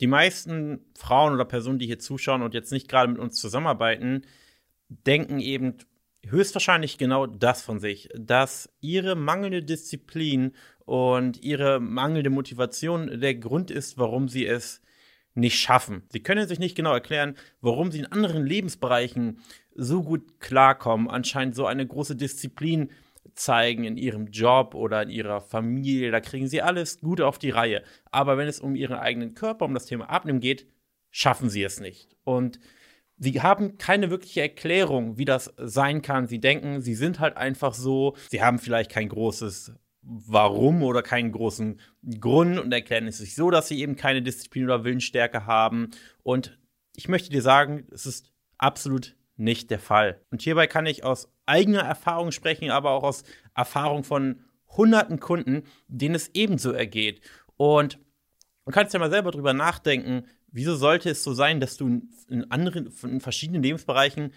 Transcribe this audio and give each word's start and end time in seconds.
die 0.00 0.06
meisten 0.06 0.84
Frauen 0.96 1.34
oder 1.34 1.44
Personen, 1.44 1.78
die 1.78 1.86
hier 1.86 1.98
zuschauen 1.98 2.42
und 2.42 2.54
jetzt 2.54 2.72
nicht 2.72 2.88
gerade 2.88 3.10
mit 3.10 3.20
uns 3.20 3.36
zusammenarbeiten, 3.40 4.22
denken 4.88 5.40
eben 5.40 5.74
höchstwahrscheinlich 6.26 6.98
genau 6.98 7.26
das 7.26 7.62
von 7.62 7.78
sich, 7.80 8.08
dass 8.14 8.70
ihre 8.80 9.16
mangelnde 9.16 9.62
Disziplin 9.62 10.52
und 10.84 11.42
ihre 11.42 11.80
mangelnde 11.80 12.30
Motivation 12.30 13.20
der 13.20 13.34
Grund 13.34 13.70
ist, 13.70 13.98
warum 13.98 14.28
sie 14.28 14.46
es 14.46 14.82
nicht 15.34 15.58
schaffen. 15.58 16.02
Sie 16.10 16.22
können 16.22 16.48
sich 16.48 16.58
nicht 16.58 16.76
genau 16.76 16.92
erklären, 16.92 17.36
warum 17.60 17.92
sie 17.92 18.00
in 18.00 18.06
anderen 18.06 18.44
Lebensbereichen 18.44 19.40
so 19.74 20.02
gut 20.02 20.40
klarkommen, 20.40 21.08
anscheinend 21.08 21.54
so 21.54 21.66
eine 21.66 21.86
große 21.86 22.16
Disziplin 22.16 22.90
zeigen 23.34 23.84
in 23.84 23.96
ihrem 23.96 24.28
Job 24.28 24.74
oder 24.74 25.02
in 25.02 25.10
ihrer 25.10 25.40
Familie. 25.40 26.10
Da 26.10 26.20
kriegen 26.20 26.48
sie 26.48 26.62
alles 26.62 27.00
gut 27.00 27.20
auf 27.20 27.38
die 27.38 27.50
Reihe. 27.50 27.82
Aber 28.10 28.36
wenn 28.36 28.48
es 28.48 28.60
um 28.60 28.74
ihren 28.74 28.96
eigenen 28.96 29.34
Körper, 29.34 29.64
um 29.64 29.74
das 29.74 29.86
Thema 29.86 30.10
Abnehmen 30.10 30.40
geht, 30.40 30.66
schaffen 31.10 31.50
sie 31.50 31.62
es 31.62 31.80
nicht. 31.80 32.16
Und 32.24 32.58
sie 33.16 33.40
haben 33.42 33.78
keine 33.78 34.10
wirkliche 34.10 34.42
Erklärung, 34.42 35.18
wie 35.18 35.24
das 35.24 35.52
sein 35.56 36.02
kann. 36.02 36.26
Sie 36.26 36.40
denken, 36.40 36.80
sie 36.80 36.94
sind 36.94 37.20
halt 37.20 37.36
einfach 37.36 37.74
so. 37.74 38.16
Sie 38.28 38.42
haben 38.42 38.58
vielleicht 38.58 38.90
kein 38.90 39.08
großes 39.08 39.72
Warum 40.02 40.82
oder 40.82 41.02
keinen 41.02 41.32
großen 41.32 41.80
Grund 42.18 42.58
und 42.58 42.72
erklären 42.72 43.08
es 43.08 43.18
sich 43.18 43.34
so, 43.34 43.50
dass 43.50 43.68
sie 43.68 43.80
eben 43.80 43.96
keine 43.96 44.22
Disziplin 44.22 44.64
oder 44.64 44.84
Willensstärke 44.84 45.44
haben. 45.44 45.90
Und 46.22 46.58
ich 46.96 47.08
möchte 47.08 47.30
dir 47.30 47.42
sagen, 47.42 47.86
es 47.92 48.06
ist 48.06 48.32
absolut 48.56 49.17
nicht 49.38 49.70
der 49.70 49.78
Fall. 49.78 50.20
Und 50.30 50.42
hierbei 50.42 50.66
kann 50.66 50.86
ich 50.86 51.04
aus 51.04 51.28
eigener 51.46 51.80
Erfahrung 51.80 52.32
sprechen, 52.32 52.70
aber 52.70 52.90
auch 52.90 53.04
aus 53.04 53.22
Erfahrung 53.54 54.04
von 54.04 54.40
hunderten 54.76 55.20
Kunden, 55.20 55.62
denen 55.86 56.14
es 56.14 56.30
ebenso 56.34 56.72
ergeht. 56.72 57.20
Und 57.56 57.98
du 58.66 58.72
kannst 58.72 58.92
ja 58.92 59.00
mal 59.00 59.10
selber 59.10 59.30
drüber 59.30 59.54
nachdenken, 59.54 60.24
wieso 60.48 60.76
sollte 60.76 61.10
es 61.10 61.22
so 61.22 61.32
sein, 61.32 61.60
dass 61.60 61.76
du 61.76 62.02
in 62.28 62.50
anderen, 62.50 62.92
in 63.02 63.20
verschiedenen 63.20 63.62
Lebensbereichen 63.62 64.32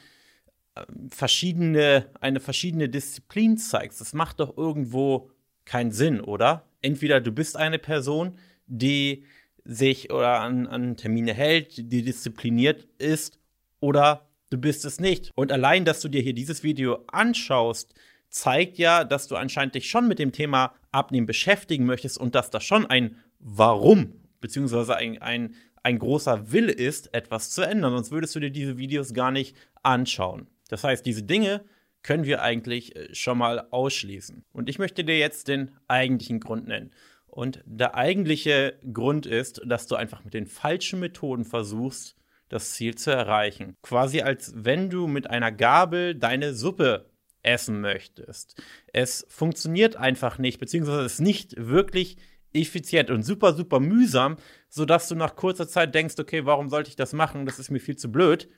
äh, 0.76 0.86
verschiedene, 1.10 2.10
eine 2.22 2.40
verschiedene 2.40 2.90
Disziplin 2.90 3.58
zeigst? 3.58 4.00
Das 4.02 4.14
macht 4.14 4.40
doch 4.40 4.58
irgendwo 4.58 5.32
keinen 5.66 5.92
Sinn, 5.92 6.22
oder? 6.22 6.66
Entweder 6.82 7.22
du 7.22 7.32
bist 7.32 7.58
eine 7.58 7.80
Person, 7.80 8.38
die 8.68 9.26
sich 9.64 10.12
oder 10.12 10.40
an, 10.40 10.68
an 10.68 10.98
Termine 10.98 11.34
hält, 11.34 11.78
die 11.92 12.04
diszipliniert 12.04 12.88
ist, 12.98 13.40
oder 13.80 14.31
du 14.52 14.60
bist 14.60 14.86
es 14.86 15.00
nicht. 15.00 15.32
Und 15.36 15.52
allein, 15.52 15.84
dass 15.84 16.02
du 16.02 16.08
dir 16.08 16.22
hier 16.22 16.36
dieses 16.36 16.62
Video 16.62 17.04
anschaust, 17.08 17.96
zeigt 18.30 18.78
ja, 18.78 19.04
dass 19.04 19.28
du 19.28 19.36
anscheinend 19.36 19.76
dich 19.76 19.90
schon 19.90 20.08
mit 20.08 20.20
dem 20.20 20.32
Thema 20.32 20.76
Abnehmen 20.92 21.26
beschäftigen 21.26 21.86
möchtest 21.86 22.20
und 22.20 22.36
dass 22.36 22.52
das 22.52 22.64
schon 22.64 22.86
ein 22.86 23.18
Warum 23.40 24.14
beziehungsweise 24.42 24.96
ein, 24.96 25.22
ein, 25.22 25.56
ein 25.84 26.00
großer 26.00 26.52
Wille 26.52 26.72
ist, 26.72 27.14
etwas 27.14 27.52
zu 27.52 27.62
ändern. 27.62 27.94
Sonst 27.94 28.12
würdest 28.12 28.36
du 28.36 28.40
dir 28.40 28.52
diese 28.52 28.78
Videos 28.78 29.14
gar 29.14 29.32
nicht 29.32 29.56
anschauen. 29.84 30.48
Das 30.70 30.84
heißt, 30.84 31.06
diese 31.06 31.24
Dinge 31.24 31.64
können 32.04 32.26
wir 32.26 32.42
eigentlich 32.42 32.96
äh, 32.96 33.14
schon 33.14 33.38
mal 33.38 33.68
ausschließen. 33.70 34.44
Und 34.52 34.70
ich 34.70 34.80
möchte 34.80 35.04
dir 35.04 35.18
jetzt 35.18 35.48
den 35.48 35.72
eigentlichen 35.88 36.40
Grund 36.40 36.68
nennen. 36.68 36.92
Und 37.28 37.64
der 37.66 37.96
eigentliche 37.96 38.78
Grund 38.92 39.26
ist, 39.26 39.62
dass 39.66 39.88
du 39.88 39.96
einfach 39.96 40.24
mit 40.26 40.34
den 40.34 40.48
falschen 40.48 41.00
Methoden 41.00 41.46
versuchst, 41.46 42.16
das 42.52 42.74
Ziel 42.74 42.96
zu 42.96 43.12
erreichen. 43.12 43.78
Quasi 43.82 44.22
als 44.22 44.54
wenn 44.56 44.90
du 44.90 45.08
mit 45.08 45.30
einer 45.30 45.52
Gabel 45.52 46.16
deine 46.16 46.54
Suppe 46.54 47.10
essen 47.44 47.82
möchtest. 47.82 48.62
Es 48.94 49.26
funktioniert 49.30 49.96
einfach 49.96 50.38
nicht, 50.38 50.60
beziehungsweise 50.60 51.06
ist 51.06 51.22
nicht 51.22 51.56
wirklich 51.58 52.18
effizient 52.54 53.10
und 53.10 53.24
super, 53.24 53.54
super 53.54 53.80
mühsam, 53.80 54.36
sodass 54.70 55.08
du 55.08 55.16
nach 55.16 55.36
kurzer 55.36 55.68
Zeit 55.68 55.96
denkst, 55.96 56.16
okay, 56.20 56.46
warum 56.46 56.70
sollte 56.70 56.90
ich 56.90 56.96
das 56.96 57.14
machen? 57.14 57.46
Das 57.46 57.58
ist 57.58 57.72
mir 57.72 57.80
viel 57.80 57.96
zu 57.96 58.12
blöd. 58.12 58.50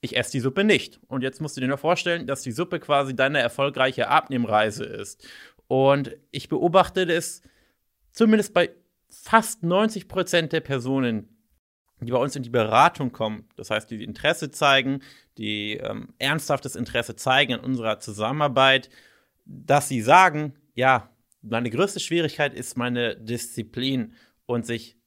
Ich 0.00 0.16
esse 0.16 0.32
die 0.32 0.40
Suppe 0.40 0.62
nicht. 0.62 1.00
Und 1.08 1.22
jetzt 1.22 1.40
musst 1.40 1.56
du 1.56 1.60
dir 1.60 1.66
nur 1.66 1.78
vorstellen, 1.78 2.26
dass 2.26 2.42
die 2.42 2.52
Suppe 2.52 2.78
quasi 2.78 3.16
deine 3.16 3.40
erfolgreiche 3.40 4.08
Abnehmreise 4.08 4.84
ist. 4.84 5.26
Und 5.66 6.16
ich 6.30 6.48
beobachte 6.48 7.04
das 7.04 7.42
zumindest 8.12 8.54
bei 8.54 8.70
fast 9.10 9.64
90 9.64 10.06
Prozent 10.06 10.52
der 10.52 10.60
Personen, 10.60 11.37
die 12.06 12.12
bei 12.12 12.18
uns 12.18 12.36
in 12.36 12.42
die 12.42 12.50
Beratung 12.50 13.12
kommen, 13.12 13.48
das 13.56 13.70
heißt, 13.70 13.90
die 13.90 14.04
Interesse 14.04 14.50
zeigen, 14.50 15.02
die 15.36 15.74
ähm, 15.74 16.14
ernsthaftes 16.18 16.76
Interesse 16.76 17.16
zeigen 17.16 17.54
an 17.54 17.60
unserer 17.60 18.00
Zusammenarbeit, 18.00 18.88
dass 19.44 19.88
sie 19.88 20.00
sagen, 20.00 20.54
ja, 20.74 21.10
meine 21.42 21.70
größte 21.70 22.00
Schwierigkeit 22.00 22.54
ist 22.54 22.76
meine 22.76 23.16
Disziplin 23.16 24.14
und 24.46 24.66
sich 24.66 24.98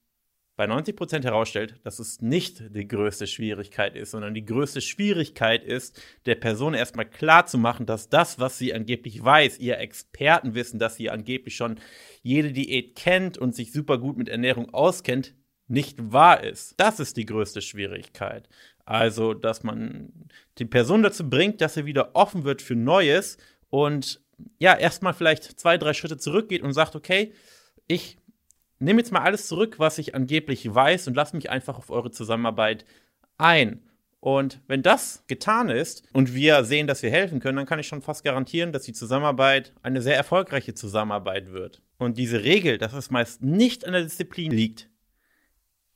bei 0.61 0.67
90 0.67 0.95
Prozent 0.95 1.25
herausstellt, 1.25 1.79
dass 1.83 1.97
es 1.97 2.21
nicht 2.21 2.75
die 2.75 2.87
größte 2.87 3.25
Schwierigkeit 3.25 3.95
ist, 3.95 4.11
sondern 4.11 4.33
die 4.33 4.45
größte 4.45 4.79
Schwierigkeit 4.79 5.63
ist, 5.63 5.99
der 6.25 6.35
Person 6.35 6.73
erstmal 6.73 7.09
klar 7.09 7.47
zu 7.47 7.57
machen, 7.57 7.85
dass 7.85 8.09
das, 8.09 8.37
was 8.37 8.59
sie 8.59 8.73
angeblich 8.73 9.23
weiß, 9.23 9.57
ihr 9.57 9.79
Expertenwissen, 9.79 10.77
dass 10.77 10.97
sie 10.97 11.09
angeblich 11.09 11.55
schon 11.55 11.79
jede 12.21 12.51
Diät 12.51 12.95
kennt 12.95 13.37
und 13.37 13.55
sich 13.55 13.71
super 13.71 13.97
gut 13.97 14.17
mit 14.17 14.29
Ernährung 14.29 14.71
auskennt, 14.71 15.33
nicht 15.71 16.11
wahr 16.11 16.43
ist. 16.43 16.75
Das 16.77 16.99
ist 16.99 17.17
die 17.17 17.25
größte 17.25 17.61
Schwierigkeit. 17.61 18.47
Also, 18.85 19.33
dass 19.33 19.63
man 19.63 20.11
die 20.57 20.65
Person 20.65 21.01
dazu 21.01 21.29
bringt, 21.29 21.61
dass 21.61 21.75
sie 21.75 21.85
wieder 21.85 22.15
offen 22.15 22.43
wird 22.43 22.61
für 22.61 22.75
Neues 22.75 23.37
und 23.69 24.21
ja, 24.59 24.75
erstmal 24.75 25.13
vielleicht 25.13 25.59
zwei, 25.59 25.77
drei 25.77 25.93
Schritte 25.93 26.17
zurückgeht 26.17 26.61
und 26.61 26.73
sagt, 26.73 26.95
okay, 26.95 27.31
ich 27.87 28.17
nehme 28.79 28.99
jetzt 28.99 29.11
mal 29.11 29.21
alles 29.21 29.47
zurück, 29.47 29.75
was 29.77 29.97
ich 29.97 30.15
angeblich 30.15 30.73
weiß 30.73 31.07
und 31.07 31.15
lasse 31.15 31.35
mich 31.35 31.49
einfach 31.49 31.77
auf 31.77 31.89
eure 31.89 32.11
Zusammenarbeit 32.11 32.85
ein. 33.37 33.81
Und 34.19 34.61
wenn 34.67 34.83
das 34.83 35.23
getan 35.27 35.69
ist 35.69 36.03
und 36.13 36.35
wir 36.35 36.63
sehen, 36.63 36.85
dass 36.85 37.01
wir 37.01 37.09
helfen 37.09 37.39
können, 37.39 37.57
dann 37.57 37.65
kann 37.65 37.79
ich 37.79 37.87
schon 37.87 38.03
fast 38.03 38.23
garantieren, 38.23 38.71
dass 38.71 38.83
die 38.83 38.93
Zusammenarbeit 38.93 39.73
eine 39.81 40.01
sehr 40.01 40.15
erfolgreiche 40.15 40.75
Zusammenarbeit 40.75 41.51
wird. 41.51 41.81
Und 41.97 42.17
diese 42.17 42.43
Regel, 42.43 42.77
dass 42.77 42.93
es 42.93 43.09
meist 43.09 43.41
nicht 43.41 43.85
an 43.85 43.93
der 43.93 44.03
Disziplin 44.03 44.51
liegt, 44.51 44.90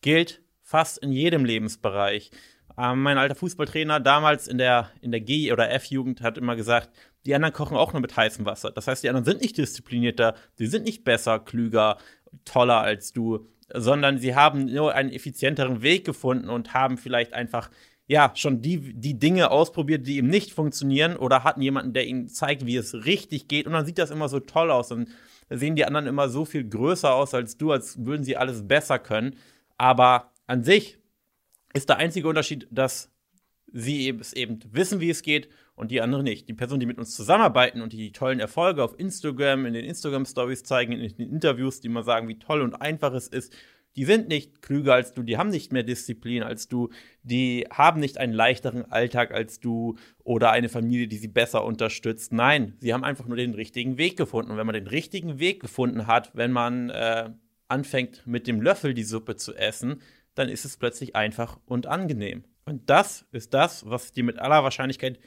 gilt 0.05 0.43
fast 0.61 0.99
in 0.99 1.11
jedem 1.11 1.45
Lebensbereich. 1.45 2.29
Ähm, 2.77 3.01
mein 3.01 3.17
alter 3.17 3.33
Fußballtrainer 3.33 3.99
damals 3.99 4.47
in 4.47 4.59
der, 4.59 4.91
in 5.01 5.11
der 5.11 5.19
G- 5.19 5.51
oder 5.51 5.71
F-Jugend 5.71 6.21
hat 6.21 6.37
immer 6.37 6.55
gesagt, 6.55 6.91
die 7.25 7.33
anderen 7.33 7.53
kochen 7.53 7.75
auch 7.75 7.91
nur 7.91 8.03
mit 8.03 8.15
heißem 8.15 8.45
Wasser. 8.45 8.71
Das 8.71 8.87
heißt, 8.87 9.03
die 9.03 9.09
anderen 9.09 9.25
sind 9.25 9.41
nicht 9.41 9.57
disziplinierter, 9.57 10.35
sie 10.53 10.67
sind 10.67 10.85
nicht 10.85 11.03
besser, 11.03 11.39
klüger, 11.39 11.97
toller 12.45 12.81
als 12.81 13.13
du, 13.13 13.47
sondern 13.73 14.19
sie 14.19 14.35
haben 14.35 14.65
nur 14.65 14.93
einen 14.93 15.11
effizienteren 15.11 15.81
Weg 15.81 16.05
gefunden 16.05 16.49
und 16.49 16.75
haben 16.75 16.99
vielleicht 16.99 17.33
einfach 17.33 17.71
ja, 18.05 18.31
schon 18.35 18.61
die, 18.61 18.93
die 18.93 19.17
Dinge 19.17 19.49
ausprobiert, 19.49 20.05
die 20.05 20.17
ihm 20.17 20.27
nicht 20.27 20.53
funktionieren 20.53 21.15
oder 21.15 21.43
hatten 21.43 21.63
jemanden, 21.63 21.93
der 21.93 22.05
ihnen 22.05 22.27
zeigt, 22.27 22.67
wie 22.67 22.75
es 22.75 22.93
richtig 22.93 23.47
geht 23.47 23.65
und 23.65 23.73
dann 23.73 23.87
sieht 23.87 23.97
das 23.97 24.11
immer 24.11 24.29
so 24.29 24.39
toll 24.39 24.69
aus 24.69 24.91
und 24.91 25.09
sehen 25.49 25.75
die 25.75 25.85
anderen 25.85 26.05
immer 26.05 26.29
so 26.29 26.45
viel 26.45 26.67
größer 26.67 27.11
aus 27.11 27.33
als 27.33 27.57
du, 27.57 27.71
als 27.71 28.05
würden 28.05 28.23
sie 28.23 28.37
alles 28.37 28.67
besser 28.67 28.99
können. 28.99 29.35
Aber 29.77 30.31
an 30.47 30.63
sich 30.63 30.97
ist 31.73 31.89
der 31.89 31.97
einzige 31.97 32.27
Unterschied, 32.27 32.67
dass 32.71 33.11
sie 33.71 34.09
es 34.09 34.33
eben 34.33 34.59
wissen, 34.71 35.01
wie 35.01 35.09
es 35.09 35.21
geht 35.21 35.49
und 35.75 35.91
die 35.91 36.01
anderen 36.01 36.23
nicht. 36.23 36.47
Die 36.47 36.53
Personen, 36.53 36.79
die 36.79 36.85
mit 36.85 36.97
uns 36.97 37.15
zusammenarbeiten 37.15 37.81
und 37.81 37.91
die 37.91 38.11
tollen 38.13 38.39
Erfolge 38.39 38.83
auf 38.83 38.97
Instagram, 38.97 39.65
in 39.65 39.73
den 39.73 39.83
Instagram-Stories 39.83 40.63
zeigen, 40.63 40.93
in 40.93 41.15
den 41.17 41.29
Interviews, 41.29 41.81
die 41.81 41.89
mal 41.89 42.03
sagen, 42.03 42.29
wie 42.29 42.39
toll 42.39 42.61
und 42.61 42.75
einfach 42.75 43.13
es 43.13 43.27
ist, 43.27 43.53
die 43.95 44.05
sind 44.05 44.27
nicht 44.27 44.61
klüger 44.61 44.93
als 44.93 45.13
du, 45.13 45.23
die 45.23 45.37
haben 45.37 45.49
nicht 45.49 45.71
mehr 45.71 45.83
Disziplin 45.83 46.43
als 46.43 46.67
du, 46.67 46.89
die 47.23 47.65
haben 47.71 47.99
nicht 47.99 48.17
einen 48.17 48.33
leichteren 48.33 48.91
Alltag 48.91 49.31
als 49.31 49.59
du 49.59 49.95
oder 50.23 50.51
eine 50.51 50.69
Familie, 50.69 51.07
die 51.07 51.17
sie 51.17 51.29
besser 51.29 51.63
unterstützt. 51.63 52.33
Nein, 52.33 52.75
sie 52.79 52.93
haben 52.93 53.05
einfach 53.05 53.25
nur 53.25 53.37
den 53.37 53.53
richtigen 53.53 53.97
Weg 53.97 54.17
gefunden. 54.17 54.51
Und 54.51 54.57
wenn 54.57 54.65
man 54.65 54.75
den 54.75 54.87
richtigen 54.87 55.39
Weg 55.39 55.61
gefunden 55.61 56.07
hat, 56.07 56.31
wenn 56.33 56.51
man 56.51 56.89
äh, 56.89 57.29
anfängt 57.67 58.25
mit 58.25 58.47
dem 58.47 58.61
Löffel 58.61 58.93
die 58.93 59.03
Suppe 59.03 59.35
zu 59.35 59.55
essen, 59.55 60.01
dann 60.35 60.49
ist 60.49 60.65
es 60.65 60.77
plötzlich 60.77 61.15
einfach 61.15 61.59
und 61.65 61.87
angenehm. 61.87 62.43
Und 62.65 62.89
das 62.89 63.25
ist 63.31 63.53
das, 63.53 63.89
was 63.89 64.11
dir 64.11 64.23
mit 64.23 64.39
aller 64.39 64.63
Wahrscheinlichkeit 64.63 65.19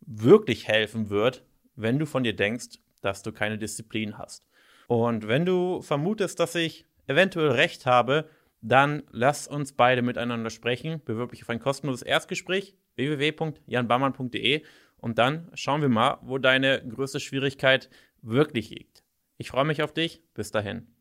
wirklich 0.00 0.66
helfen 0.66 1.10
wird, 1.10 1.44
wenn 1.74 1.98
du 1.98 2.06
von 2.06 2.24
dir 2.24 2.34
denkst, 2.34 2.78
dass 3.00 3.22
du 3.22 3.32
keine 3.32 3.58
Disziplin 3.58 4.18
hast. 4.18 4.46
Und 4.88 5.28
wenn 5.28 5.44
du 5.44 5.82
vermutest, 5.82 6.40
dass 6.40 6.54
ich 6.54 6.86
eventuell 7.06 7.50
recht 7.50 7.86
habe, 7.86 8.28
dann 8.60 9.02
lass 9.10 9.46
uns 9.46 9.72
beide 9.72 10.02
miteinander 10.02 10.50
sprechen. 10.50 11.02
Bewirb 11.04 11.30
dich 11.30 11.42
auf 11.42 11.50
ein 11.50 11.60
kostenloses 11.60 12.02
Erstgespräch 12.02 12.74
www.janbaumann.de 12.96 14.64
und 14.98 15.18
dann 15.18 15.50
schauen 15.54 15.82
wir 15.82 15.88
mal, 15.88 16.18
wo 16.22 16.38
deine 16.38 16.82
größte 16.86 17.20
Schwierigkeit 17.20 17.90
wirklich 18.22 18.70
liegt. 18.70 19.04
Ich 19.36 19.50
freue 19.50 19.64
mich 19.64 19.82
auf 19.82 19.92
dich. 19.92 20.22
Bis 20.34 20.50
dahin. 20.50 20.95